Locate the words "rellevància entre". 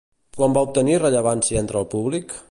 1.03-1.79